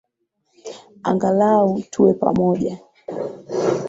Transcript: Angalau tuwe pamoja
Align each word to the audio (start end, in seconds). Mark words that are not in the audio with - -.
Angalau 1.09 1.75
tuwe 1.91 2.11
pamoja 2.21 2.77